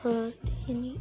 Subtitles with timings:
[0.00, 0.32] 和
[0.64, 0.96] 听力